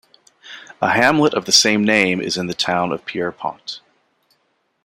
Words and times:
A 0.81 0.89
hamlet 0.93 1.35
of 1.35 1.45
the 1.45 1.51
same 1.51 1.83
name 1.83 2.21
is 2.21 2.35
in 2.35 2.47
the 2.47 2.55
town 2.55 2.91
of 2.91 3.05
Pierrepont. 3.05 3.81